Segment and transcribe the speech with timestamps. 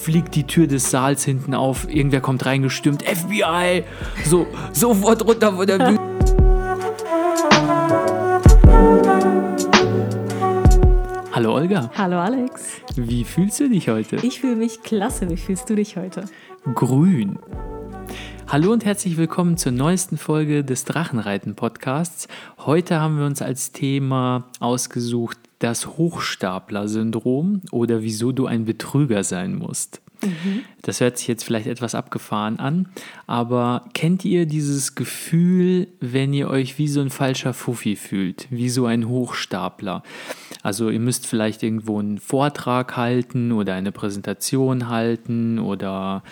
[0.00, 3.84] fliegt die Tür des Saals hinten auf, irgendwer kommt reingestürmt, FBI!
[4.24, 6.00] So, sofort runter von der Bühne.
[11.32, 11.90] Hallo Olga.
[11.96, 12.80] Hallo Alex.
[12.96, 14.16] Wie fühlst du dich heute?
[14.16, 15.28] Ich fühle mich klasse.
[15.28, 16.24] Wie fühlst du dich heute?
[16.74, 17.38] Grün.
[18.48, 22.26] Hallo und herzlich willkommen zur neuesten Folge des Drachenreiten Podcasts.
[22.58, 29.54] Heute haben wir uns als Thema ausgesucht das Hochstapler-Syndrom oder wieso du ein Betrüger sein
[29.54, 30.00] musst.
[30.22, 30.62] Mhm.
[30.82, 32.88] Das hört sich jetzt vielleicht etwas abgefahren an,
[33.26, 38.68] aber kennt ihr dieses Gefühl, wenn ihr euch wie so ein falscher Fuffi fühlt, wie
[38.68, 40.02] so ein Hochstapler?
[40.62, 46.22] Also ihr müsst vielleicht irgendwo einen Vortrag halten oder eine Präsentation halten oder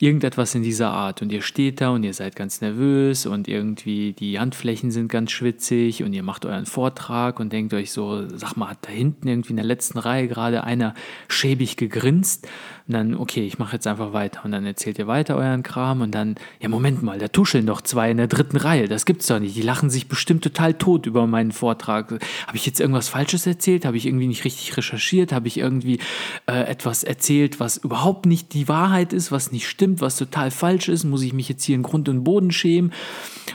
[0.00, 1.20] irgendetwas in dieser Art.
[1.20, 5.30] Und ihr steht da und ihr seid ganz nervös und irgendwie die Handflächen sind ganz
[5.30, 9.28] schwitzig und ihr macht euren Vortrag und denkt euch so, sag mal, hat da hinten
[9.28, 10.94] irgendwie in der letzten Reihe gerade einer
[11.28, 12.48] schäbig gegrinst?
[12.90, 14.44] Und dann, okay, ich mache jetzt einfach weiter.
[14.44, 17.82] Und dann erzählt ihr weiter euren Kram und dann, ja, Moment mal, da tuscheln doch
[17.82, 18.88] zwei in der dritten Reihe.
[18.88, 19.54] Das gibt's doch nicht.
[19.54, 22.10] Die lachen sich bestimmt total tot über meinen Vortrag.
[22.48, 23.84] Habe ich jetzt irgendwas Falsches erzählt?
[23.84, 25.32] Habe ich irgendwie nicht richtig recherchiert?
[25.32, 26.00] Habe ich irgendwie
[26.48, 30.88] äh, etwas erzählt, was überhaupt nicht die Wahrheit ist, was nicht stimmt, was total falsch
[30.88, 31.04] ist?
[31.04, 32.92] Muss ich mich jetzt hier in Grund und Boden schämen?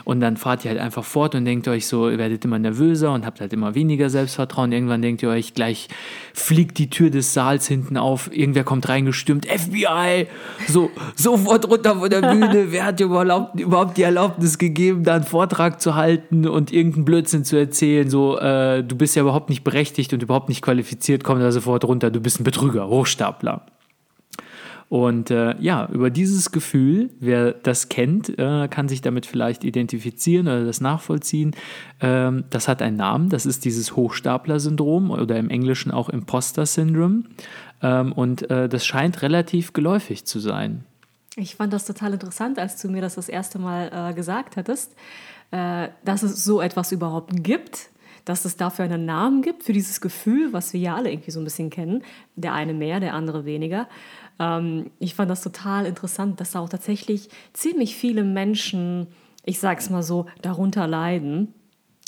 [0.04, 3.12] Und dann fahrt ihr halt einfach fort und denkt euch so, ihr werdet immer nervöser
[3.12, 4.72] und habt halt immer weniger Selbstvertrauen.
[4.72, 5.88] Irgendwann denkt ihr euch, gleich
[6.32, 8.88] fliegt die Tür des Saals hinten auf, irgendwer kommt
[9.26, 10.26] reingestürmt, FBI,
[10.68, 15.24] so, sofort runter von der Bühne, wer hat überhaupt, überhaupt die Erlaubnis gegeben, da einen
[15.24, 19.64] Vortrag zu halten und irgendeinen Blödsinn zu erzählen, so, äh, du bist ja überhaupt nicht
[19.64, 23.66] berechtigt und überhaupt nicht qualifiziert, komm da sofort runter, du bist ein Betrüger, Hochstapler.
[24.88, 30.46] Und äh, ja, über dieses Gefühl, wer das kennt, äh, kann sich damit vielleicht identifizieren
[30.46, 31.56] oder das nachvollziehen.
[32.00, 37.24] Ähm, das hat einen Namen, das ist dieses Hochstapler-Syndrom oder im Englischen auch Imposter-Syndrom.
[37.82, 40.84] Ähm, und äh, das scheint relativ geläufig zu sein.
[41.36, 44.94] Ich fand das total interessant, als du mir das das erste Mal äh, gesagt hattest,
[45.50, 47.90] äh, dass es so etwas überhaupt gibt
[48.26, 51.40] dass es dafür einen Namen gibt, für dieses Gefühl, was wir ja alle irgendwie so
[51.40, 52.02] ein bisschen kennen.
[52.34, 53.88] Der eine mehr, der andere weniger.
[54.40, 59.06] Ähm, ich fand das total interessant, dass auch tatsächlich ziemlich viele Menschen,
[59.44, 61.54] ich sag's mal so, darunter leiden,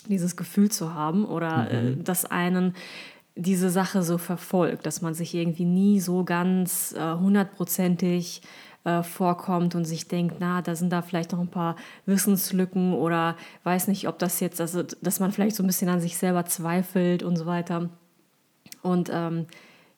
[0.09, 2.01] dieses Gefühl zu haben oder äh, mhm.
[2.01, 2.75] äh, dass einen
[3.39, 8.43] diese Sache so verfolgt, dass man sich irgendwie nie so ganz äh, hundertprozentig
[8.85, 13.37] äh, vorkommt und sich denkt, na, da sind da vielleicht noch ein paar Wissenslücken oder
[13.63, 16.47] weiß nicht, ob das jetzt, also dass man vielleicht so ein bisschen an sich selber
[16.47, 17.91] zweifelt und so weiter.
[18.83, 19.47] Und ähm,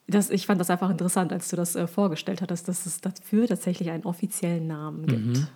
[0.07, 3.47] das, ich fand das einfach interessant, als du das äh, vorgestellt hattest, dass es dafür
[3.47, 5.39] tatsächlich einen offiziellen Namen gibt.
[5.39, 5.47] Mhm.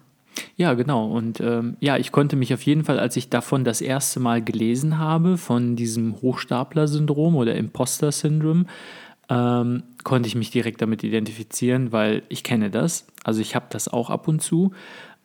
[0.57, 1.11] Ja, genau.
[1.11, 4.43] Und ähm, ja, ich konnte mich auf jeden Fall, als ich davon das erste Mal
[4.43, 8.67] gelesen habe, von diesem Hochstapler-Syndrom oder Imposter-Syndrom,
[9.29, 13.07] ähm, konnte ich mich direkt damit identifizieren, weil ich kenne das.
[13.25, 14.73] Also ich habe das auch ab und zu.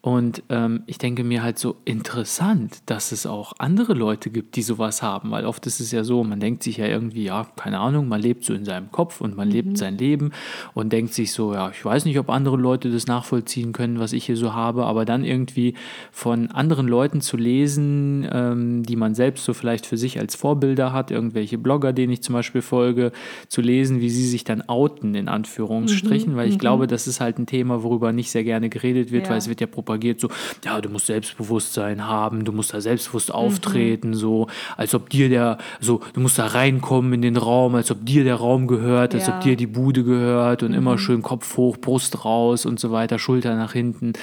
[0.02, 4.62] Und ähm, ich denke mir halt so interessant, dass es auch andere Leute gibt, die
[4.62, 7.80] sowas haben, weil oft ist es ja so, man denkt sich ja irgendwie, ja, keine
[7.80, 9.54] Ahnung, man lebt so in seinem Kopf und man mhm.
[9.54, 10.32] lebt sein Leben
[10.74, 14.14] und denkt sich so, ja, ich weiß nicht, ob andere Leute das nachvollziehen können, was
[14.14, 15.74] ich hier so habe, aber dann irgendwie
[16.14, 20.94] von anderen Leuten zu lesen, ähm, die man selbst so vielleicht für sich als Vorbilder
[20.94, 23.12] hat, irgendwelche Blogger, denen ich zum Beispiel folge,
[23.50, 26.38] zu lesen, wie sie sich dann outen, in Anführungsstrichen, mhm.
[26.38, 26.60] weil ich mhm.
[26.60, 29.32] glaube, das ist halt ein Thema, worüber nicht sehr gerne geredet wird, ja.
[29.32, 30.30] weil es wird ja propagiert propagiert, so,
[30.64, 33.36] ja, du musst Selbstbewusstsein haben, du musst da selbstbewusst mhm.
[33.36, 34.14] auftreten, mhm.
[34.14, 38.06] so, als ob dir der, so, du musst da reinkommen in den Raum, als ob
[38.06, 39.36] dir der Raum gehört, als ja.
[39.36, 40.78] ob dir die Bude gehört und mhm.
[40.78, 44.14] immer schön Kopf hoch, Brust raus und so weiter, Schulter nach hinten.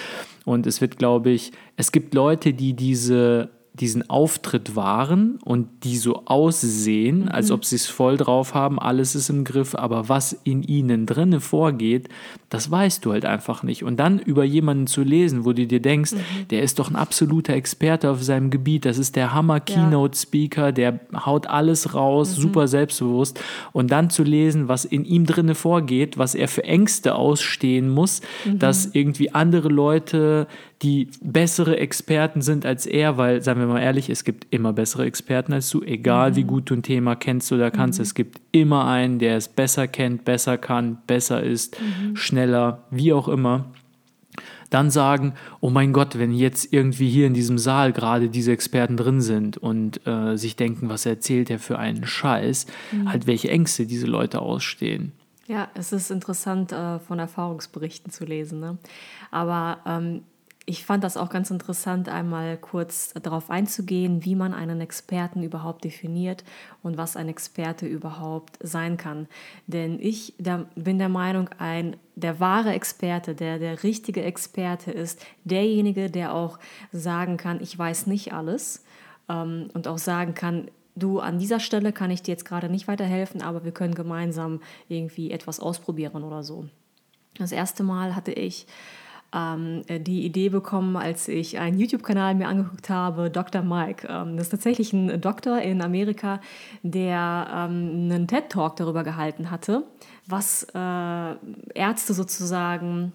[0.44, 3.50] Und es wird, glaube ich, es gibt Leute, die diese
[3.80, 7.28] diesen Auftritt wahren und die so aussehen, mhm.
[7.28, 11.04] als ob sie es voll drauf haben, alles ist im Griff, aber was in ihnen
[11.04, 12.08] drinne vorgeht,
[12.48, 13.84] das weißt du halt einfach nicht.
[13.84, 16.48] Und dann über jemanden zu lesen, wo du dir denkst, mhm.
[16.50, 20.72] der ist doch ein absoluter Experte auf seinem Gebiet, das ist der Hammer Keynote Speaker,
[20.72, 22.42] der haut alles raus, mhm.
[22.42, 23.40] super selbstbewusst
[23.72, 28.22] und dann zu lesen, was in ihm drinne vorgeht, was er für Ängste ausstehen muss,
[28.44, 28.58] mhm.
[28.58, 30.46] dass irgendwie andere Leute
[30.82, 35.06] die bessere Experten sind als er, weil, sagen wir mal ehrlich, es gibt immer bessere
[35.06, 36.36] Experten als du, egal mhm.
[36.36, 37.98] wie gut du ein Thema kennst oder kannst.
[37.98, 38.02] Mhm.
[38.02, 42.16] Es gibt immer einen, der es besser kennt, besser kann, besser ist, mhm.
[42.16, 43.66] schneller, wie auch immer.
[44.68, 48.96] Dann sagen, oh mein Gott, wenn jetzt irgendwie hier in diesem Saal gerade diese Experten
[48.96, 53.08] drin sind und äh, sich denken, was erzählt er für einen Scheiß, mhm.
[53.08, 55.12] halt welche Ängste diese Leute ausstehen.
[55.46, 58.58] Ja, es ist interessant, äh, von Erfahrungsberichten zu lesen.
[58.58, 58.78] Ne?
[59.30, 60.22] Aber ähm,
[60.68, 65.84] ich fand das auch ganz interessant, einmal kurz darauf einzugehen, wie man einen Experten überhaupt
[65.84, 66.42] definiert
[66.82, 69.28] und was ein Experte überhaupt sein kann.
[69.68, 70.34] Denn ich
[70.74, 76.58] bin der Meinung, ein, der wahre Experte, der, der richtige Experte ist derjenige, der auch
[76.90, 78.84] sagen kann, ich weiß nicht alles
[79.28, 82.88] ähm, und auch sagen kann, du, an dieser Stelle kann ich dir jetzt gerade nicht
[82.88, 86.66] weiterhelfen, aber wir können gemeinsam irgendwie etwas ausprobieren oder so.
[87.38, 88.66] Das erste Mal hatte ich
[89.36, 93.62] ähm, die Idee bekommen, als ich einen YouTube-Kanal mir angeguckt habe, Dr.
[93.62, 94.08] Mike.
[94.10, 96.40] Ähm, das ist tatsächlich ein Doktor in Amerika,
[96.82, 99.84] der ähm, einen TED-Talk darüber gehalten hatte,
[100.26, 101.34] was äh,
[101.74, 103.12] Ärzte sozusagen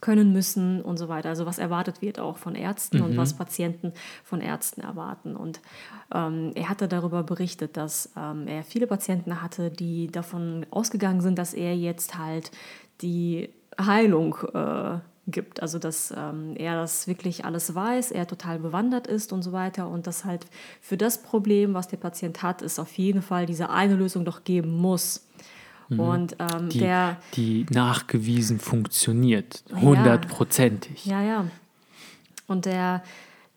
[0.00, 1.28] können müssen und so weiter.
[1.28, 3.04] Also was erwartet wird auch von Ärzten mhm.
[3.04, 3.92] und was Patienten
[4.24, 5.36] von Ärzten erwarten.
[5.36, 5.60] Und
[6.12, 11.38] ähm, er hatte darüber berichtet, dass ähm, er viele Patienten hatte, die davon ausgegangen sind,
[11.38, 12.50] dass er jetzt halt
[13.02, 15.62] die Heilung äh, gibt.
[15.62, 19.88] Also dass ähm, er das wirklich alles weiß, er total bewandert ist und so weiter
[19.88, 20.46] und dass halt
[20.80, 24.44] für das Problem, was der Patient hat, es auf jeden Fall diese eine Lösung doch
[24.44, 25.26] geben muss.
[25.88, 26.00] Mhm.
[26.00, 27.16] Und ähm, die, der.
[27.34, 31.06] Die nachgewiesen funktioniert, hundertprozentig.
[31.06, 31.46] Ja, ja, ja.
[32.46, 33.02] Und der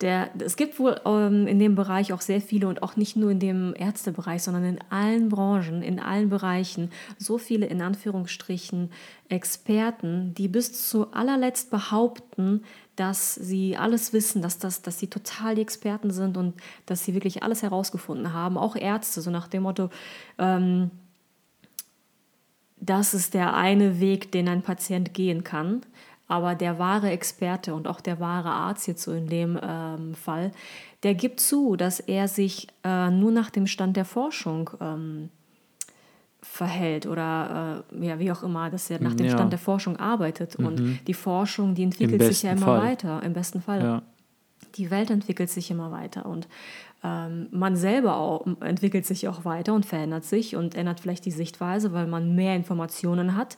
[0.01, 3.31] der, es gibt wohl ähm, in dem Bereich auch sehr viele und auch nicht nur
[3.31, 8.91] in dem Ärztebereich, sondern in allen Branchen, in allen Bereichen so viele in Anführungsstrichen
[9.29, 12.63] Experten, die bis zu allerletzt behaupten,
[12.95, 16.55] dass sie alles wissen, dass, das, dass sie total die Experten sind und
[16.85, 18.57] dass sie wirklich alles herausgefunden haben.
[18.57, 19.89] Auch Ärzte, so nach dem Motto,
[20.37, 20.91] ähm,
[22.79, 25.81] das ist der eine Weg, den ein Patient gehen kann.
[26.27, 30.51] Aber der wahre Experte und auch der wahre Arzt jetzt so in dem ähm, Fall,
[31.03, 35.29] der gibt zu, dass er sich äh, nur nach dem Stand der Forschung ähm,
[36.41, 39.33] verhält oder äh, ja, wie auch immer, dass er nach dem ja.
[39.33, 40.59] Stand der Forschung arbeitet.
[40.59, 40.65] Mhm.
[40.65, 42.81] Und die Forschung, die entwickelt sich ja immer Fall.
[42.81, 43.81] weiter, im besten Fall.
[43.81, 44.01] Ja.
[44.75, 46.47] Die Welt entwickelt sich immer weiter und
[47.03, 51.31] ähm, man selber auch entwickelt sich auch weiter und verändert sich und ändert vielleicht die
[51.31, 53.57] Sichtweise, weil man mehr Informationen hat.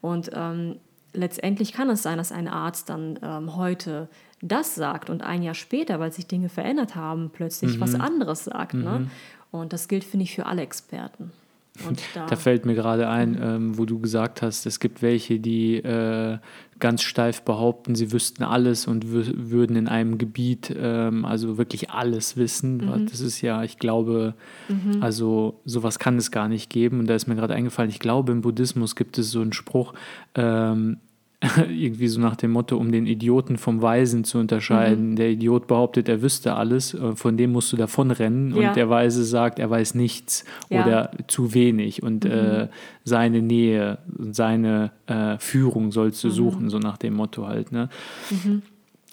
[0.00, 0.76] Und ähm,
[1.12, 4.08] letztendlich kann es sein, dass ein Arzt dann ähm, heute
[4.40, 7.80] das sagt und ein Jahr später, weil sich Dinge verändert haben, plötzlich mhm.
[7.80, 8.74] was anderes sagt.
[8.74, 8.80] Ne?
[8.80, 8.84] Mhm.
[9.04, 9.10] Ne?
[9.50, 11.30] Und das gilt, finde ich, für alle Experten.
[12.14, 15.76] Da, da, fällt mir gerade ein, ähm, wo du gesagt hast, es gibt welche, die
[15.76, 16.38] äh,
[16.78, 22.36] ganz steif behaupten, sie wüssten alles und würden in einem Gebiet ähm, also wirklich alles
[22.36, 22.78] wissen.
[22.78, 23.06] Mhm.
[23.06, 24.34] Das ist ja, ich glaube,
[24.68, 25.02] mhm.
[25.02, 26.98] also sowas kann es gar nicht geben.
[26.98, 29.94] Und da ist mir gerade eingefallen, ich glaube, im Buddhismus gibt es so einen Spruch,
[30.34, 30.98] ähm,
[31.68, 35.10] irgendwie so nach dem Motto, um den Idioten vom Weisen zu unterscheiden.
[35.10, 35.16] Mhm.
[35.16, 38.68] Der Idiot behauptet, er wüsste alles, äh, von dem musst du davonrennen ja.
[38.68, 40.84] und der Weise sagt, er weiß nichts ja.
[40.84, 42.30] oder zu wenig und mhm.
[42.30, 42.68] äh,
[43.04, 46.32] seine Nähe und seine äh, Führung sollst du mhm.
[46.32, 47.72] suchen, so nach dem Motto halt.
[47.72, 47.88] Ne?
[48.30, 48.62] Mhm.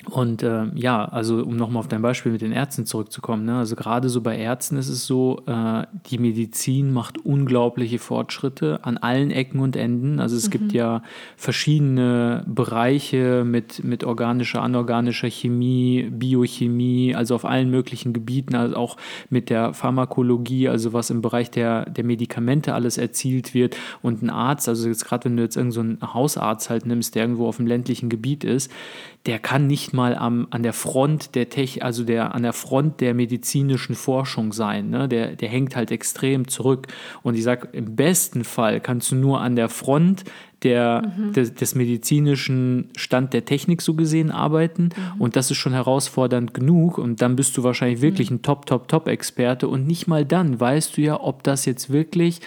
[0.06, 3.58] Und äh, ja, also um nochmal auf dein Beispiel mit den Ärzten zurückzukommen, ne?
[3.58, 8.98] also gerade so bei Ärzten ist es so, äh, die Medizin macht unglaubliche Fortschritte an
[8.98, 10.22] allen Ecken und Enden.
[10.22, 10.52] Also es mhm.
[10.52, 11.04] gibt ja
[11.36, 18.96] verschiedene Bereiche mit, mit organischer, anorganischer Chemie, Biochemie, also auf allen möglichen Gebieten, also auch
[19.30, 23.76] mit der Pharmakologie, also was im Bereich der, der Medikamente alles erzielt wird.
[24.02, 27.24] Und ein Arzt, also jetzt gerade wenn du jetzt irgendeinen so Hausarzt halt nimmst, der
[27.24, 28.72] irgendwo auf dem ländlichen Gebiet ist,
[29.26, 33.02] der kann nicht mal am, an der Front der Tech, also der, an der Front
[33.02, 34.90] der medizinischen Forschung sein.
[34.90, 35.08] Ne?
[35.08, 36.88] Der, der hängt halt extrem zurück.
[37.24, 40.24] Und ich sage, im besten Fall kannst du nur an der Front
[40.64, 41.34] der, mhm.
[41.34, 44.84] des, des, medizinischen Stand der Technik so gesehen arbeiten.
[44.84, 45.22] Mhm.
[45.22, 46.98] Und das ist schon herausfordernd genug.
[46.98, 48.38] Und dann bist du wahrscheinlich wirklich mhm.
[48.38, 49.68] ein Top, Top, Top-Experte.
[49.68, 52.42] Und nicht mal dann weißt du ja, ob das jetzt wirklich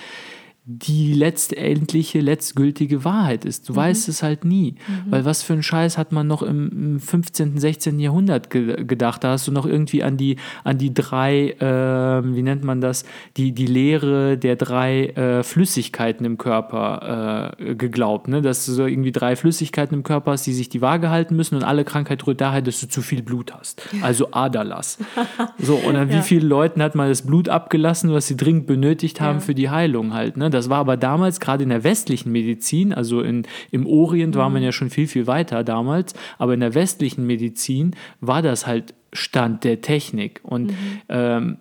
[0.65, 3.69] die letztendliche, letztgültige Wahrheit ist.
[3.69, 3.79] Du mhm.
[3.79, 4.77] weißt es halt nie.
[4.87, 5.11] Mhm.
[5.11, 7.99] Weil was für ein Scheiß hat man noch im, 15., 16.
[7.99, 9.25] Jahrhundert ge gedacht?
[9.25, 13.05] Da hast du noch irgendwie an die, an die drei, äh, wie nennt man das,
[13.37, 18.29] die, die Lehre der drei äh, Flüssigkeiten im Körper äh, geglaubt.
[18.29, 18.41] Ne?
[18.41, 21.57] Dass du so irgendwie drei Flüssigkeiten im Körper hast, die sich die Waage halten müssen
[21.57, 23.83] und alle Krankheit rührt daher, dass du zu viel Blut hast.
[24.01, 24.99] Also Aderlass.
[25.59, 26.19] so, und an ja.
[26.19, 29.41] wie vielen Leuten hat man das Blut abgelassen, was sie dringend benötigt haben ja.
[29.41, 30.37] für die Heilung halt.
[30.37, 30.52] Ne?
[30.53, 34.39] Das war aber damals gerade in der westlichen Medizin, also in, im Orient mhm.
[34.39, 38.67] war man ja schon viel, viel weiter damals, aber in der westlichen Medizin war das
[38.67, 40.41] halt Stand der Technik.
[40.43, 41.01] Und mhm.
[41.09, 41.57] ähm,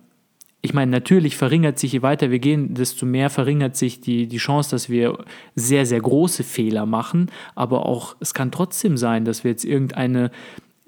[0.62, 4.38] ich meine, natürlich verringert sich, je weiter wir gehen, desto mehr verringert sich die, die
[4.38, 5.18] Chance, dass wir
[5.56, 7.32] sehr, sehr große Fehler machen.
[7.56, 10.30] Aber auch, es kann trotzdem sein, dass wir jetzt irgendeine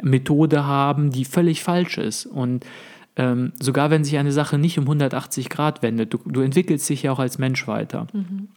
[0.02, 2.28] Methode haben, die völlig falsch ist.
[2.28, 2.66] Und
[3.16, 7.04] ähm, sogar wenn sich eine Sache nicht um 180 Grad wendet, du, du, entwickelst dich
[7.04, 8.08] ja auch als Mensch weiter.
[8.14, 8.48] Mhm.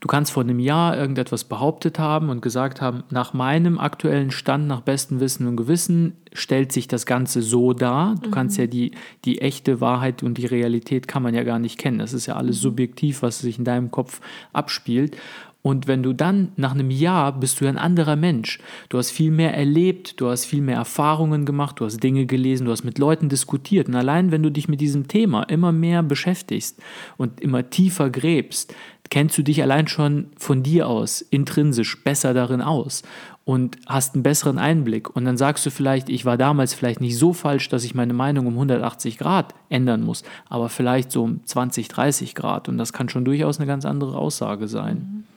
[0.00, 4.66] Du kannst vor einem Jahr irgendetwas behauptet haben und gesagt haben, nach meinem aktuellen Stand,
[4.66, 8.14] nach bestem Wissen und Gewissen, stellt sich das Ganze so dar.
[8.20, 8.32] Du mhm.
[8.32, 8.92] kannst ja die,
[9.24, 11.98] die echte Wahrheit und die Realität kann man ja gar nicht kennen.
[11.98, 12.62] Das ist ja alles mhm.
[12.62, 14.20] subjektiv, was sich in deinem Kopf
[14.52, 15.16] abspielt.
[15.66, 18.58] Und wenn du dann nach einem Jahr bist du ein anderer Mensch.
[18.90, 22.66] Du hast viel mehr erlebt, du hast viel mehr Erfahrungen gemacht, du hast Dinge gelesen,
[22.66, 23.88] du hast mit Leuten diskutiert.
[23.88, 26.82] Und allein wenn du dich mit diesem Thema immer mehr beschäftigst
[27.16, 28.74] und immer tiefer gräbst,
[29.08, 33.02] kennst du dich allein schon von dir aus intrinsisch besser darin aus
[33.46, 35.16] und hast einen besseren Einblick.
[35.16, 38.12] Und dann sagst du vielleicht, ich war damals vielleicht nicht so falsch, dass ich meine
[38.12, 42.68] Meinung um 180 Grad ändern muss, aber vielleicht so um 20, 30 Grad.
[42.68, 44.96] Und das kann schon durchaus eine ganz andere Aussage sein.
[44.96, 45.33] Mhm.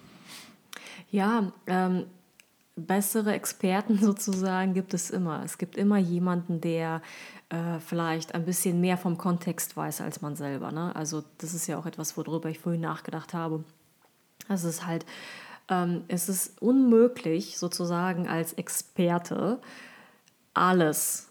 [1.09, 2.05] Ja, ähm,
[2.75, 5.43] bessere Experten sozusagen gibt es immer.
[5.43, 7.01] Es gibt immer jemanden, der
[7.49, 10.71] äh, vielleicht ein bisschen mehr vom Kontext weiß als man selber.
[10.71, 10.95] Ne?
[10.95, 13.63] Also das ist ja auch etwas, worüber ich vorhin nachgedacht habe.
[14.49, 15.05] Es ist halt,
[15.69, 19.59] ähm, es ist unmöglich sozusagen als Experte
[20.53, 21.27] alles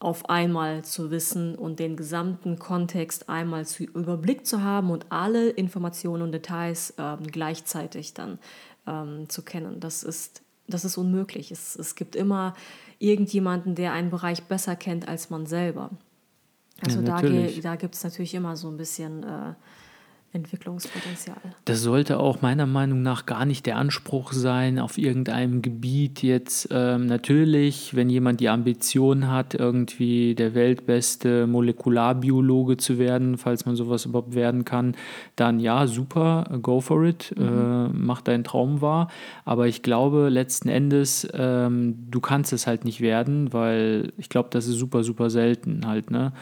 [0.00, 5.50] auf einmal zu wissen und den gesamten Kontext einmal zu überblickt zu haben und alle
[5.50, 8.38] Informationen und Details ähm, gleichzeitig dann
[8.88, 9.80] ähm, zu kennen.
[9.80, 11.50] Das ist, das ist unmöglich.
[11.50, 12.54] Es, es gibt immer
[12.98, 15.90] irgendjemanden, der einen Bereich besser kennt als man selber.
[16.80, 19.54] Also ja, da, da gibt es natürlich immer so ein bisschen äh,
[20.32, 21.38] Entwicklungspotenzial.
[21.64, 26.68] Das sollte auch meiner Meinung nach gar nicht der Anspruch sein, auf irgendeinem Gebiet jetzt
[26.70, 33.74] ähm, natürlich, wenn jemand die Ambition hat, irgendwie der weltbeste Molekularbiologe zu werden, falls man
[33.74, 34.96] sowas überhaupt werden kann,
[35.34, 37.46] dann ja, super, go for it, mhm.
[37.46, 39.08] äh, mach deinen Traum wahr.
[39.46, 44.50] Aber ich glaube letzten Endes, ähm, du kannst es halt nicht werden, weil ich glaube,
[44.52, 46.32] das ist super, super selten halt, ne?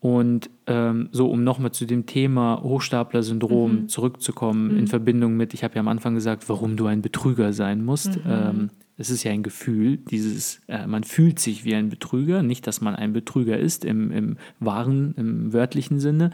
[0.00, 3.88] Und ähm, so, um nochmal zu dem Thema Hochstapler-Syndrom mhm.
[3.88, 4.78] zurückzukommen, mhm.
[4.78, 8.16] in Verbindung mit, ich habe ja am Anfang gesagt, warum du ein Betrüger sein musst.
[8.24, 8.30] Mhm.
[8.30, 12.66] Ähm, es ist ja ein Gefühl, dieses, äh, man fühlt sich wie ein Betrüger, nicht,
[12.66, 16.30] dass man ein Betrüger ist im, im wahren, im wörtlichen Sinne,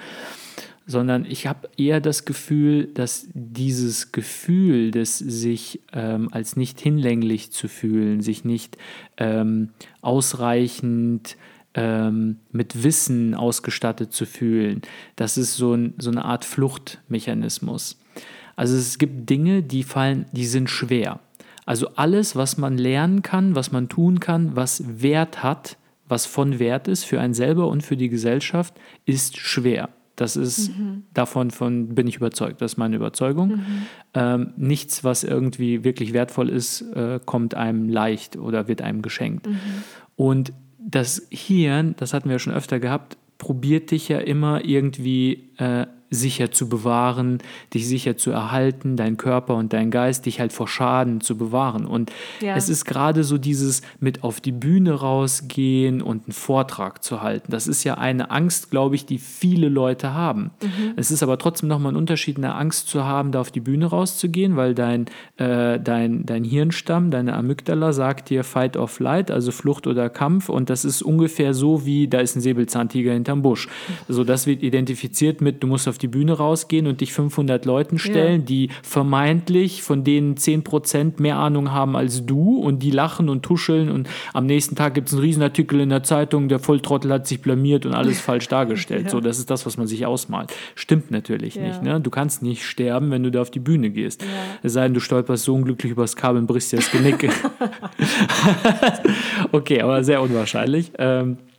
[0.87, 7.53] sondern ich habe eher das Gefühl, dass dieses Gefühl des sich ähm, als nicht hinlänglich
[7.53, 8.77] zu fühlen, sich nicht
[9.17, 9.71] ähm,
[10.03, 11.37] ausreichend
[11.75, 14.83] ähm, mit Wissen ausgestattet zu fühlen.
[15.17, 17.99] Das ist so, ein, so eine Art Fluchtmechanismus.
[18.57, 21.21] Also es gibt Dinge, die fallen, die sind schwer.
[21.67, 25.77] Also alles, was man lernen kann, was man tun kann, was Wert hat,
[26.07, 28.75] was von Wert ist für einen selber und für die Gesellschaft,
[29.07, 29.89] ist schwer.
[30.17, 31.05] Das ist mhm.
[31.13, 32.61] davon von bin ich überzeugt.
[32.63, 33.49] Das ist meine Überzeugung.
[33.49, 33.63] Mhm.
[34.15, 39.49] Ähm, nichts, was irgendwie wirklich wertvoll ist, äh, kommt einem leicht oder wird einem geschenkt.
[39.49, 39.59] Mhm.
[40.15, 40.53] Und
[40.85, 45.87] das Hirn, das hatten wir ja schon öfter gehabt, probiert dich ja immer irgendwie äh,
[46.15, 47.39] sicher zu bewahren,
[47.73, 51.87] dich sicher zu erhalten, dein Körper und dein Geist, dich halt vor Schaden zu bewahren.
[51.87, 52.57] Und ja.
[52.57, 57.51] es ist gerade so dieses mit auf die Bühne rausgehen und einen Vortrag zu halten.
[57.51, 60.51] Das ist ja eine Angst, glaube ich, die viele Leute haben.
[60.63, 60.95] Mhm.
[60.97, 63.87] Es ist aber trotzdem nochmal ein Unterschied, eine Angst zu haben, da auf die Bühne
[63.87, 65.07] rauszugehen, weil dein,
[65.37, 70.49] äh, dein, dein Hirnstamm, deine Amygdala sagt dir Fight or Flight, also Flucht oder Kampf.
[70.49, 73.69] Und das ist ungefähr so wie, da ist ein Säbelzahntiger hinterm Busch.
[74.09, 77.99] So, das wird identifiziert mit, du musst auf die Bühne rausgehen und dich 500 Leuten
[77.99, 78.47] stellen, ja.
[78.47, 83.91] die vermeintlich von denen 10% mehr Ahnung haben als du und die lachen und tuscheln
[83.91, 87.41] und am nächsten Tag gibt es einen Riesenartikel in der Zeitung, der Volltrottel hat sich
[87.41, 89.05] blamiert und alles falsch dargestellt.
[89.05, 89.11] Ja.
[89.11, 90.53] So, das ist das, was man sich ausmalt.
[90.75, 91.83] Stimmt natürlich nicht.
[91.83, 92.01] Ne?
[92.01, 94.23] Du kannst nicht sterben, wenn du da auf die Bühne gehst.
[94.63, 97.31] Es sei denn, du stolperst so unglücklich übers Kabel und brichst dir das Genick.
[99.53, 100.93] okay, aber sehr unwahrscheinlich.
[100.99, 101.54] Ähm, äh,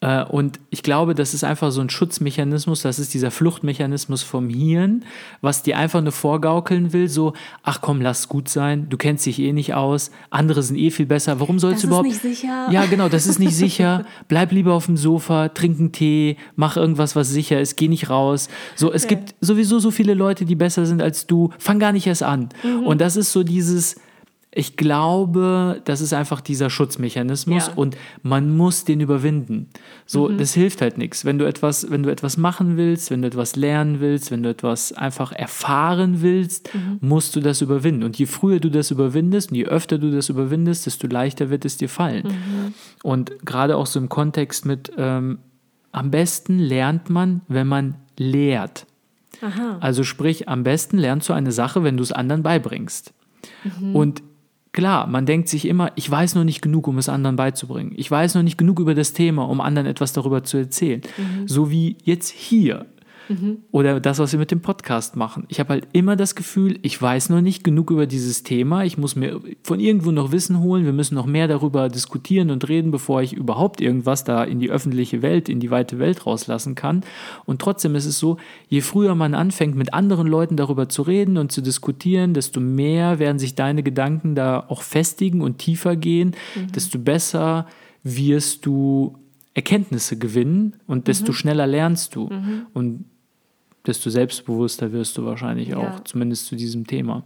[0.00, 5.04] und ich glaube, das ist einfach so ein Schutzmechanismus, das ist dieser Fluchtmechanismus vom Hirn,
[5.40, 7.32] was dir einfach nur vorgaukeln will, so,
[7.64, 11.06] ach komm, lass gut sein, du kennst dich eh nicht aus, andere sind eh viel
[11.06, 12.06] besser, warum sollst du überhaupt...
[12.06, 12.68] Das ist nicht sicher.
[12.70, 16.76] Ja, genau, das ist nicht sicher, bleib lieber auf dem Sofa, trink einen Tee, mach
[16.76, 18.48] irgendwas, was sicher ist, geh nicht raus.
[18.76, 19.16] So, es okay.
[19.16, 22.50] gibt sowieso so viele Leute, die besser sind als du, fang gar nicht erst an.
[22.62, 22.86] Mhm.
[22.86, 23.96] Und das ist so dieses
[24.58, 27.72] ich glaube, das ist einfach dieser Schutzmechanismus ja.
[27.74, 29.68] und man muss den überwinden.
[30.04, 30.36] So, mhm.
[30.36, 31.24] das hilft halt nichts.
[31.24, 34.48] Wenn du etwas, wenn du etwas machen willst, wenn du etwas lernen willst, wenn du
[34.48, 36.98] etwas einfach erfahren willst, mhm.
[37.00, 38.02] musst du das überwinden.
[38.02, 41.64] Und je früher du das überwindest und je öfter du das überwindest, desto leichter wird
[41.64, 42.26] es dir fallen.
[42.26, 42.74] Mhm.
[43.04, 45.38] Und gerade auch so im Kontext mit, ähm,
[45.92, 48.86] am besten lernt man, wenn man lehrt.
[49.40, 49.76] Aha.
[49.78, 53.14] Also sprich, am besten lernst du eine Sache, wenn du es anderen beibringst.
[53.62, 53.94] Mhm.
[53.94, 54.22] Und
[54.78, 57.90] Klar, man denkt sich immer, ich weiß noch nicht genug, um es anderen beizubringen.
[57.96, 61.00] Ich weiß noch nicht genug über das Thema, um anderen etwas darüber zu erzählen.
[61.16, 61.48] Mhm.
[61.48, 62.86] So wie jetzt hier.
[63.70, 65.44] Oder das, was wir mit dem Podcast machen.
[65.48, 68.84] Ich habe halt immer das Gefühl, ich weiß noch nicht genug über dieses Thema.
[68.84, 70.84] Ich muss mir von irgendwo noch Wissen holen.
[70.84, 74.70] Wir müssen noch mehr darüber diskutieren und reden, bevor ich überhaupt irgendwas da in die
[74.70, 77.04] öffentliche Welt, in die weite Welt rauslassen kann.
[77.44, 81.36] Und trotzdem ist es so, je früher man anfängt, mit anderen Leuten darüber zu reden
[81.36, 86.34] und zu diskutieren, desto mehr werden sich deine Gedanken da auch festigen und tiefer gehen,
[86.74, 87.66] desto besser
[88.02, 89.18] wirst du
[89.54, 92.30] Erkenntnisse gewinnen und desto schneller lernst du.
[92.74, 93.04] Und
[93.88, 95.78] desto selbstbewusster wirst du wahrscheinlich Ja.
[95.78, 97.24] auch, zumindest zu diesem Thema.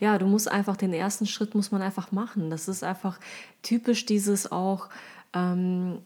[0.00, 2.50] Ja, du musst einfach den ersten Schritt muss man einfach machen.
[2.50, 3.18] Das ist einfach
[3.62, 4.88] typisch dieses auch
[5.34, 5.98] ähm,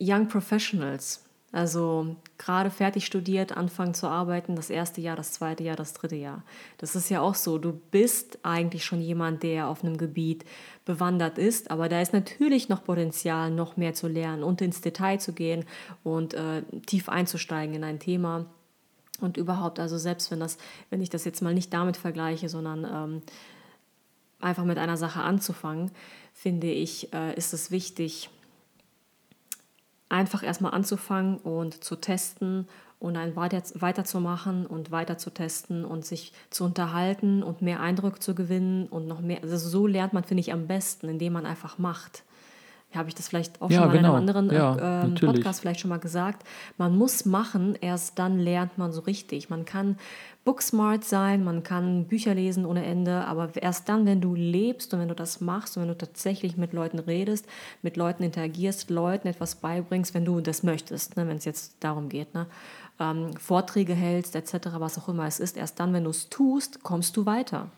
[0.00, 1.20] Young Professionals.
[1.52, 6.16] Also gerade fertig studiert, anfangen zu arbeiten, das erste Jahr, das zweite Jahr, das dritte
[6.16, 6.42] Jahr.
[6.78, 7.58] Das ist ja auch so.
[7.58, 10.44] Du bist eigentlich schon jemand, der auf einem Gebiet
[10.84, 15.18] bewandert ist, aber da ist natürlich noch Potenzial, noch mehr zu lernen und ins Detail
[15.20, 15.64] zu gehen
[16.02, 18.46] und äh, tief einzusteigen in ein Thema.
[19.20, 20.58] Und überhaupt, also selbst wenn das,
[20.90, 23.22] wenn ich das jetzt mal nicht damit vergleiche, sondern ähm,
[24.40, 25.90] einfach mit einer Sache anzufangen,
[26.32, 28.28] finde ich, äh, ist es wichtig,
[30.08, 32.68] einfach erstmal anzufangen und zu testen
[33.00, 38.22] und dann weiter, weiterzumachen und weiter zu testen und sich zu unterhalten und mehr Eindruck
[38.22, 39.42] zu gewinnen und noch mehr.
[39.42, 42.22] Also so lernt man, finde ich, am besten, indem man einfach macht.
[42.96, 44.14] Habe ich das vielleicht auch Ja, schon mal in genau.
[44.14, 45.14] einem anderen Ja, äh, ähm.
[45.14, 46.46] Podcast vielleicht schon mal gesagt.
[46.78, 49.50] Man muss machen, erst dann lernt man so richtig.
[49.50, 49.96] Man kann
[50.44, 55.00] booksmart sein, man kann Bücher lesen ohne Ende, aber erst dann, wenn du lebst und
[55.00, 57.46] wenn du das machst und wenn du tatsächlich mit Leuten redest,
[57.82, 62.10] mit Leuten interagierst, Leuten etwas beibringst, wenn du das möchtest, ne, wenn es jetzt darum
[62.10, 62.46] geht, ne,
[63.00, 66.82] ähm, Vorträge hältst, etc., was auch immer es ist, erst dann, wenn du es tust,
[66.82, 67.68] kommst du weiter.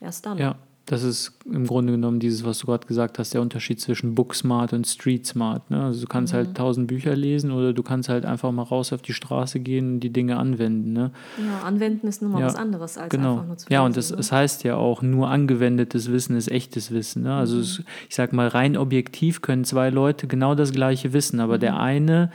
[0.00, 0.36] Erst dann.
[0.38, 0.56] Ja,
[0.86, 4.72] das ist im Grunde genommen dieses, was du gerade gesagt hast, der Unterschied zwischen Booksmart
[4.72, 5.68] und Street Smart.
[5.68, 5.82] Ne?
[5.82, 6.36] Also du kannst Mhm.
[6.36, 9.94] halt tausend Bücher lesen oder du kannst halt einfach mal raus auf die Straße gehen
[9.94, 10.92] und die Dinge anwenden.
[10.92, 11.10] Ne?
[11.44, 13.32] Ja, anwenden ist nun mal Ja, was anderes als Genau.
[13.32, 13.86] einfach nur zu Ja, lesen.
[13.86, 14.16] und es, ne?
[14.20, 17.22] es heißt ja auch, nur angewendetes Wissen ist echtes Wissen.
[17.24, 17.30] Ne?
[17.30, 17.34] Mhm.
[17.34, 21.56] Also es, ich sag mal, rein objektiv können zwei Leute genau das gleiche wissen, aber
[21.56, 21.60] Mhm.
[21.60, 22.30] der eine,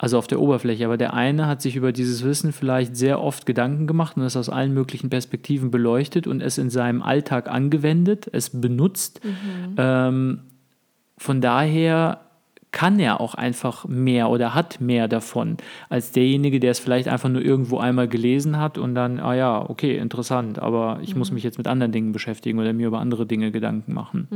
[0.00, 3.44] also auf der Oberfläche, aber der eine hat sich über dieses Wissen vielleicht sehr oft
[3.44, 8.26] Gedanken gemacht und es aus allen möglichen Perspektiven beleuchtet und es in seinem Alltag angewendet,
[8.32, 9.20] es benutzt.
[9.22, 9.74] Mhm.
[9.76, 10.40] Ähm,
[11.18, 12.22] von daher
[12.70, 15.58] kann er auch einfach mehr oder hat mehr davon
[15.90, 19.68] als derjenige, der es vielleicht einfach nur irgendwo einmal gelesen hat und dann, ah ja,
[19.68, 23.26] okay, interessant, aber ich muss mich jetzt mit anderen Dingen beschäftigen oder mir über andere
[23.26, 24.28] Dinge Gedanken machen.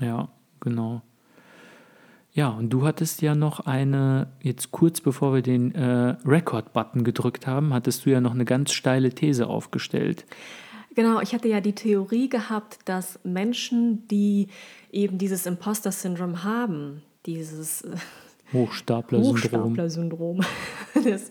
[0.00, 0.28] Ja,
[0.60, 1.00] genau.
[2.34, 7.46] Ja, und du hattest ja noch eine, jetzt kurz bevor wir den äh, Record-Button gedrückt
[7.46, 10.26] haben, hattest du ja noch eine ganz steile These aufgestellt.
[10.96, 14.48] Genau, ich hatte ja die Theorie gehabt, dass Menschen, die
[14.90, 17.94] eben dieses Imposter-Syndrom haben, dieses äh,
[18.52, 19.32] Hochstapler-Syndrom.
[19.32, 20.40] Hochstapler-Syndrom,
[20.94, 21.30] dass,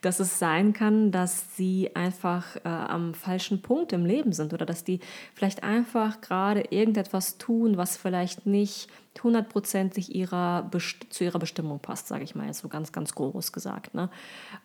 [0.00, 4.64] dass es sein kann, dass sie einfach äh, am falschen Punkt im Leben sind oder
[4.64, 5.00] dass die
[5.34, 8.88] vielleicht einfach gerade irgendetwas tun, was vielleicht nicht
[9.22, 10.70] hundertprozentig ihrer
[11.10, 13.94] zu ihrer Bestimmung passt, sage ich mal jetzt so ganz, ganz groß gesagt.
[13.94, 14.10] Ne?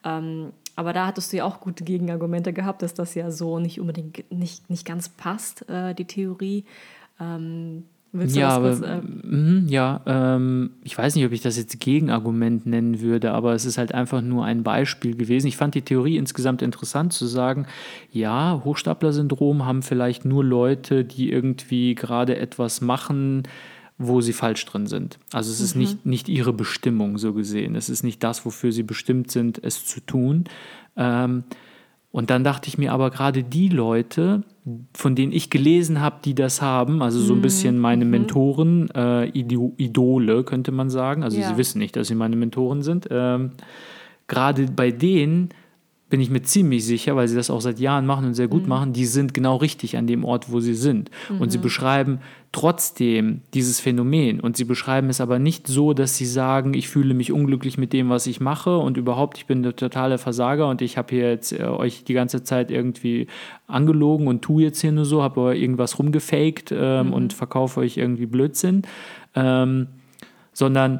[0.03, 3.79] Ähm, aber da hattest du ja auch gute Gegenargumente gehabt, dass das ja so nicht
[3.79, 6.65] unbedingt nicht, nicht ganz passt, äh, die Theorie.
[7.19, 11.41] Ähm, willst du Ja, das kurz, äh, mhm, ja ähm, ich weiß nicht, ob ich
[11.41, 15.47] das jetzt Gegenargument nennen würde, aber es ist halt einfach nur ein Beispiel gewesen.
[15.47, 17.65] Ich fand die Theorie insgesamt interessant zu sagen,
[18.11, 23.43] ja, Hochstapler-Syndrom haben vielleicht nur Leute, die irgendwie gerade etwas machen,
[23.97, 25.19] wo sie falsch drin sind.
[25.31, 27.75] Also es ist nicht, nicht ihre Bestimmung so gesehen.
[27.75, 30.45] Es ist nicht das, wofür sie bestimmt sind, es zu tun.
[30.95, 31.43] Ähm,
[32.11, 34.43] und dann dachte ich mir aber gerade die Leute,
[34.93, 39.27] von denen ich gelesen habe, die das haben, also so ein bisschen meine Mentoren, äh,
[39.37, 41.49] Ido Idole könnte man sagen, also Ja.
[41.49, 43.51] sie wissen nicht, dass sie meine Mentoren sind, ähm,
[44.27, 45.49] gerade bei denen
[46.13, 48.67] bin ich mir ziemlich sicher, weil sie das auch seit Jahren machen und sehr gut
[48.67, 51.09] machen, die sind genau richtig an dem Ort, wo sie sind.
[51.39, 52.19] Und sie beschreiben
[52.51, 54.39] trotzdem dieses Phänomen.
[54.39, 57.93] Und sie beschreiben es aber nicht so, dass sie sagen, ich fühle mich unglücklich mit
[57.93, 61.31] dem, was ich mache und überhaupt, ich bin der totale Versager und ich habe hier
[61.31, 63.25] jetzt äh, euch die ganze Zeit irgendwie
[63.65, 68.27] angelogen und tue jetzt hier nur so, habe irgendwas rumgefaked ähm, und verkaufe euch irgendwie
[68.27, 68.83] Blödsinn.
[69.33, 69.87] Ähm,
[70.53, 70.99] sondern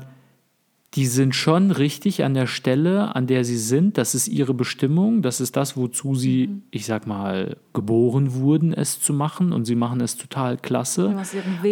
[0.96, 3.98] die sind schon richtig an der Stelle, an der sie sind.
[3.98, 5.24] Das ist ihre Bestimmung.
[5.24, 9.54] Das ist das, wozu sie, ich sag mal, geboren wurden, es zu machen.
[9.54, 11.16] Und sie machen es total klasse.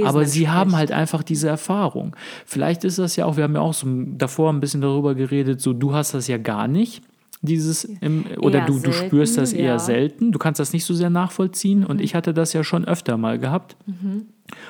[0.06, 2.16] Aber sie haben halt einfach diese Erfahrung.
[2.46, 5.62] Vielleicht ist das ja auch, wir haben ja auch so davor ein bisschen darüber geredet,
[5.62, 7.04] so du hast das ja gar nicht.
[7.42, 9.80] Dieses im, oder Eher du, du selten, spürst das eher ja.
[9.80, 10.32] selten.
[10.32, 13.40] Du kannst das nicht so sehr nachvollziehen und ich hatte das ja schon öfter mal
[13.40, 13.76] gehabt.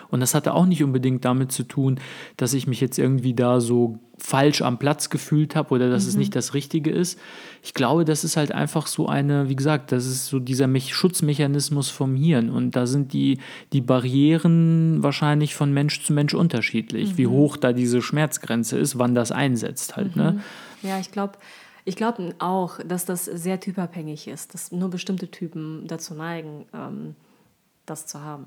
[0.09, 1.99] Und das hatte auch nicht unbedingt damit zu tun,
[2.37, 6.15] dass ich mich jetzt irgendwie da so falsch am Platz gefühlt habe oder dass es
[6.15, 7.19] nicht das Richtige ist.
[7.63, 10.93] Ich glaube, das ist halt einfach so eine, wie gesagt, das ist so dieser Mech
[10.93, 12.51] Schutzmechanismus vom Hirn.
[12.51, 13.39] Und da sind die,
[13.73, 19.15] die Barrieren wahrscheinlich von Mensch zu Mensch unterschiedlich, wie hoch da diese Schmerzgrenze ist, wann
[19.15, 20.15] das einsetzt halt.
[20.15, 20.41] Ne?
[20.83, 21.33] Ja, ich glaube
[21.85, 27.15] ich glaub auch, dass das sehr typabhängig ist, dass nur bestimmte Typen dazu neigen, ähm,
[27.85, 28.45] das zu haben.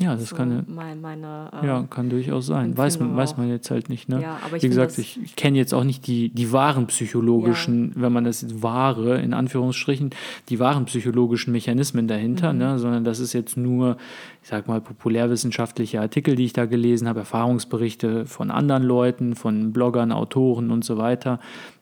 [0.00, 2.76] Ja, das So kann mein, meine, ähm, Ja, kann durchaus sein.
[2.76, 4.08] Weiß man, weiß man jetzt halt nicht.
[4.08, 4.22] Ne?
[4.22, 8.22] Ja, Wie gesagt, ich, ich kenne jetzt auch nicht die, die wahren psychologischen, wenn man
[8.22, 10.10] das jetzt wahre, in Anführungsstrichen,
[10.50, 12.58] die wahren psychologischen Mechanismen dahinter, Mhm.
[12.60, 12.78] ne?
[12.78, 13.96] sondern das ist jetzt nur,
[14.42, 19.72] ich sag mal, populärwissenschaftliche Artikel, die ich da gelesen habe, Erfahrungsberichte von anderen Leuten, von
[19.72, 21.40] Bloggern, Autoren und so weiter,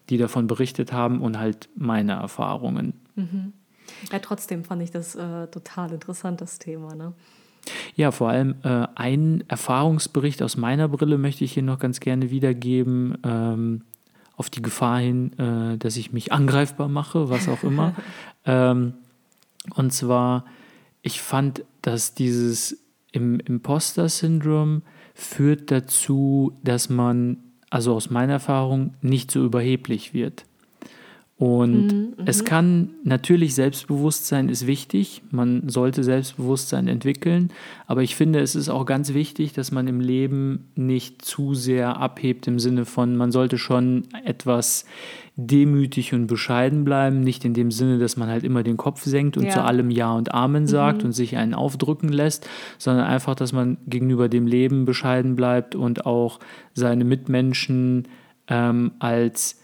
[0.09, 2.93] die davon berichtet haben und halt meine Erfahrungen.
[4.11, 6.95] ja, trotzdem fand ich das äh, total interessant, das Thema.
[6.95, 7.13] Ne?
[7.95, 12.29] Ja, vor allem äh, einen Erfahrungsbericht aus meiner Brille möchte ich hier noch ganz gerne
[12.31, 13.81] wiedergeben, ähm,
[14.35, 17.95] auf die Gefahr hin, äh, dass ich mich angreifbar mache, was auch immer.
[18.45, 18.93] ähm,
[19.75, 20.45] und zwar,
[21.01, 22.77] ich fand, dass dieses
[23.11, 24.83] im Imposter-Syndrom
[25.15, 27.37] führt dazu, dass man,
[27.69, 30.45] also aus meiner Erfahrung, nicht so überheblich wird.
[31.39, 37.51] Und es kann natürlich Selbstbewusstsein ist wichtig, man sollte Selbstbewusstsein entwickeln,
[37.85, 41.97] aber ich finde, es ist auch ganz wichtig, dass man im Leben nicht zu sehr
[41.97, 44.85] abhebt im Sinne von, man sollte schon etwas
[45.35, 49.37] demütig und bescheiden bleiben, nicht in dem Sinne, dass man halt immer den Kopf senkt
[49.37, 49.51] und Ja.
[49.51, 53.77] zu allem Ja und Amen sagt und sich einen aufdrücken lässt, sondern einfach, dass man
[53.85, 56.39] gegenüber dem Leben bescheiden bleibt und auch
[56.73, 58.07] seine Mitmenschen
[58.47, 59.61] ähm, als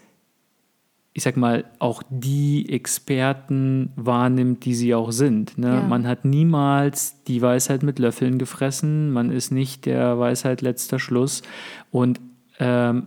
[1.16, 5.56] ich sag mal, auch die Experten wahrnimmt, die sie auch sind.
[5.56, 5.68] Ne?
[5.68, 5.80] Ja.
[5.80, 11.42] Man hat niemals die Weisheit mit Löffeln gefressen, man ist nicht der Weisheit letzter Schluss.
[11.92, 12.20] Und
[12.58, 13.06] ähm,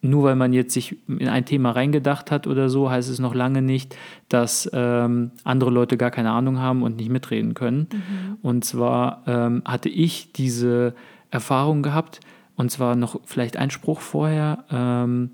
[0.00, 3.34] nur weil man jetzt sich in ein Thema reingedacht hat oder so, heißt es noch
[3.34, 3.96] lange nicht,
[4.28, 7.86] dass ähm, andere Leute gar keine Ahnung haben und nicht mitreden können.
[8.42, 10.94] Und zwar ähm, hatte ich diese
[11.30, 12.20] Erfahrung gehabt,
[12.56, 14.64] und zwar noch vielleicht ein Spruch vorher.
[14.70, 15.30] Ähm,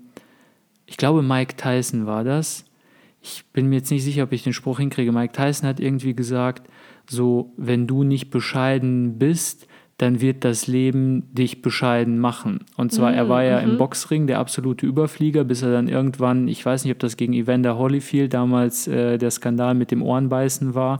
[0.91, 2.65] ich glaube, Mike Tyson war das.
[3.21, 5.13] Ich bin mir jetzt nicht sicher, ob ich den Spruch hinkriege.
[5.13, 6.67] Mike Tyson hat irgendwie gesagt,
[7.09, 12.65] so, wenn du nicht bescheiden bist, dann wird das Leben dich bescheiden machen.
[12.75, 16.65] Und zwar, er war ja im Boxring der absolute Überflieger, bis er dann irgendwann, ich
[16.65, 20.99] weiß nicht, ob das gegen Evander Holyfield damals äh, der Skandal mit dem Ohrenbeißen war,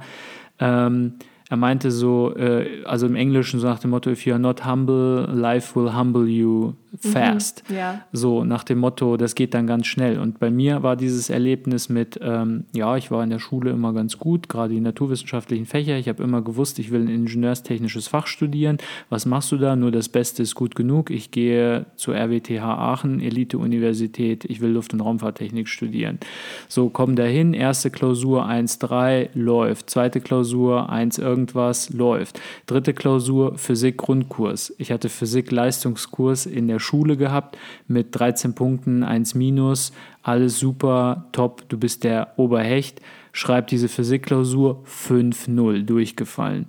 [0.59, 1.15] ähm,
[1.49, 4.65] er meinte so, äh, also im Englischen so nach dem Motto, if you are not
[4.65, 7.63] humble, life will humble you fast.
[7.69, 8.01] Ja.
[8.11, 10.19] So nach dem Motto, das geht dann ganz schnell.
[10.19, 13.93] Und bei mir war dieses Erlebnis mit, ähm, ja, ich war in der Schule immer
[13.93, 15.97] ganz gut, gerade die naturwissenschaftlichen Fächer.
[15.97, 18.77] Ich habe immer gewusst, ich will ein ingenieurstechnisches Fach studieren.
[19.09, 19.75] Was machst du da?
[19.75, 21.11] Nur das Beste ist gut genug.
[21.11, 24.43] Ich gehe zur RWTH Aachen, Elite-Universität.
[24.45, 26.19] Ich will Luft- und Raumfahrttechnik studieren.
[26.67, 27.53] So, komm dahin.
[27.53, 29.89] Erste Klausur 1,3 läuft.
[29.89, 32.41] Zweite Klausur 1 irgendwas läuft.
[32.65, 34.73] Dritte Klausur Physik-Grundkurs.
[34.77, 39.93] Ich hatte Physik-Leistungskurs in der Schule gehabt mit 13 Punkten, 1 minus.
[40.23, 41.67] Alles super, top.
[41.69, 43.01] Du bist der Oberhecht.
[43.31, 46.65] Schreib diese Physikklausur 5-0 durchgefallen.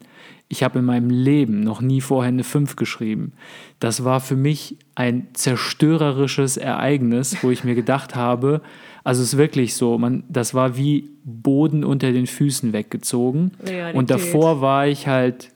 [0.48, 3.32] Ich habe in meinem Leben noch nie vorher eine 5 geschrieben.
[3.80, 8.60] Das war für mich ein zerstörerisches Ereignis, wo ich mir gedacht habe,
[9.04, 13.52] also es ist wirklich so, man, das war wie Boden unter den Füßen weggezogen.
[13.64, 13.96] Realität.
[13.96, 15.50] Und davor war ich halt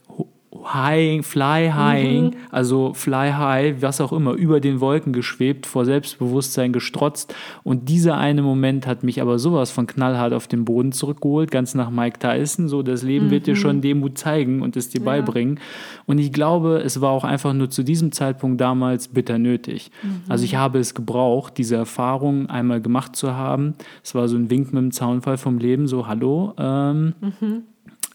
[0.64, 6.73] high, fly high, also fly high, was auch immer, über den Wolken geschwebt, vor Selbstbewusstsein
[6.73, 7.35] gestrotzt.
[7.62, 11.75] Und dieser eine Moment hat mich aber sowas von knallhart auf den Boden zurückgeholt, ganz
[11.75, 12.69] nach Mike Tyson.
[12.69, 15.61] So, das Leben wird dir schon Demut zeigen und es dir beibringen.
[16.07, 19.90] Und ich glaube, es war auch einfach nur zu diesem Zeitpunkt damals bitter nötig.
[20.29, 23.75] Also ich habe es gebraucht, diese Erfahrung einmal gemacht zu haben.
[24.03, 26.55] Es war so ein Wink mit dem Zaunfall vom Leben, so hallo.
[26.59, 27.14] Ähm,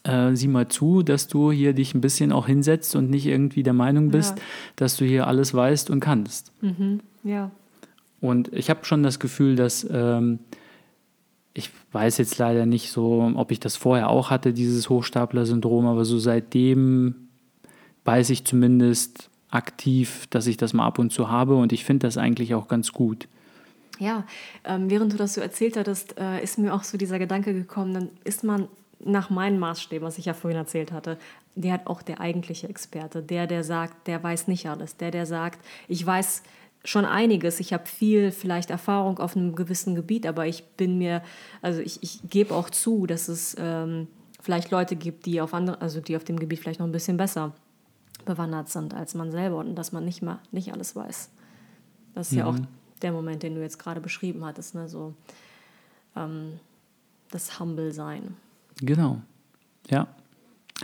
[0.03, 3.63] äh, sieh mal zu, dass du hier dich ein bisschen auch hinsetzt und nicht irgendwie
[3.63, 4.43] der Meinung bist, Ja.
[4.75, 6.51] dass du hier alles weißt und kannst.
[7.23, 7.51] Ja.
[8.19, 10.39] Und ich habe schon das Gefühl, dass ähm,
[11.53, 16.05] ich weiß jetzt leider nicht so, ob ich das vorher auch hatte, dieses Hochstapler-Syndrom, aber
[16.05, 17.15] so seitdem
[18.05, 22.07] weiß ich zumindest aktiv, dass ich das mal ab und zu habe und ich finde
[22.07, 23.27] das eigentlich auch ganz gut.
[23.99, 24.25] Ja,
[24.63, 27.93] ähm, während du das so erzählt hattest, äh, ist mir auch so dieser Gedanke gekommen,
[27.93, 28.67] dann ist man
[29.03, 31.17] nach meinen Maßstäben, was ich ja vorhin erzählt hatte,
[31.55, 35.25] der hat auch der eigentliche Experte, der, der sagt, der weiß nicht alles, der, der
[35.25, 36.43] sagt, ich weiß
[36.83, 37.59] schon einiges.
[37.59, 41.21] Ich habe viel vielleicht Erfahrung auf einem gewissen Gebiet, aber ich bin mir,
[41.61, 44.07] also ich, ich gebe auch zu, dass es ähm,
[44.39, 47.17] vielleicht Leute gibt, die auf andere, also die auf dem Gebiet vielleicht noch ein bisschen
[47.17, 47.53] besser
[48.25, 51.29] bewandert sind als man selber und dass man nicht mal nicht alles weiß.
[52.13, 52.39] Das ist mhm.
[52.39, 52.55] ja auch
[53.01, 54.87] der Moment, den du jetzt gerade beschrieben hattest, ne?
[54.87, 55.13] so
[56.15, 56.59] ähm,
[57.31, 58.35] das Humble sein.
[58.81, 59.21] Genau,
[59.89, 60.07] ja.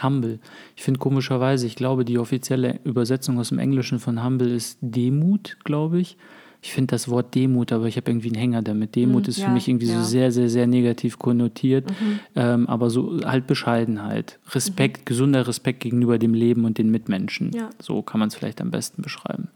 [0.02, 0.40] Humble.
[0.76, 5.58] Ich finde komischerweise, ich glaube, die offizielle Übersetzung aus dem Englischen von Humble ist Demut,
[5.64, 6.18] glaube ich.
[6.62, 8.96] Ich finde das Wort Demut, aber ich habe irgendwie einen Hänger damit.
[8.96, 10.00] Demut mhm, ist ja, für mich irgendwie ja.
[10.00, 11.90] so sehr, sehr, sehr negativ konnotiert.
[11.90, 12.20] Mhm.
[12.36, 14.40] Ähm, aber so halt Bescheidenheit.
[14.52, 15.06] Respekt, mhm.
[15.06, 17.52] gesunder Respekt gegenüber dem Leben und den Mitmenschen.
[17.54, 17.70] Ja.
[17.80, 19.50] So kann man es vielleicht am besten beschreiben.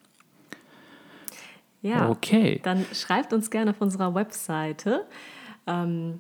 [1.82, 2.62] Ja, okay.
[2.64, 5.06] Dann schreibt uns gerne auf unserer Webseite,
[5.66, 6.20] ähm,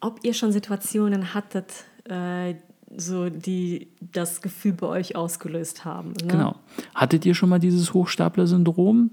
[0.00, 2.54] ob ihr schon Situationen hattet, äh,
[2.96, 6.10] so die das Gefühl bei euch ausgelöst haben.
[6.22, 6.28] Ne?
[6.28, 6.56] Genau.
[6.94, 9.10] Hattet ihr schon mal dieses Hochstapler-Syndrom?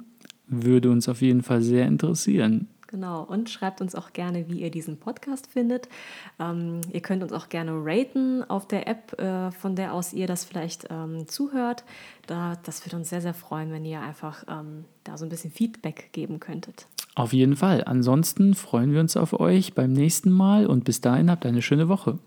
[0.48, 2.68] Würde uns auf jeden Fall sehr interessieren.
[2.94, 5.90] Genau, und schreibt uns auch gerne, wie ihr diesen Podcast findet.
[6.38, 10.28] Ähm, ihr könnt uns auch gerne raten auf der App, äh, von der aus ihr
[10.28, 11.86] das vielleicht ähm, zuhört.
[12.28, 15.50] Da, das würde uns sehr, sehr freuen, wenn ihr einfach ähm, da so ein bisschen
[15.50, 16.86] Feedback geben könntet.
[17.16, 17.84] Auf jeden Fall.
[17.86, 21.88] Ansonsten freuen wir uns auf euch beim nächsten Mal und bis dahin habt eine schöne
[21.88, 22.18] Woche.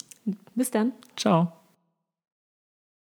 [0.55, 0.93] Bis dann.
[1.17, 1.53] Ciao.